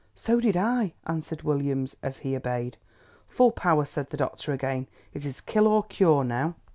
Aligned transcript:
"So 0.15 0.39
did 0.39 0.57
I," 0.57 0.95
answered 1.05 1.43
Williams 1.43 1.95
as 2.01 2.17
he 2.17 2.35
obeyed. 2.35 2.75
"Full 3.29 3.51
power," 3.51 3.85
said 3.85 4.09
the 4.09 4.17
doctor 4.17 4.51
again. 4.51 4.87
"It 5.13 5.25
is 5.27 5.41
kill 5.41 5.67
or 5.67 5.83
cure 5.83 6.23
now." 6.23 6.55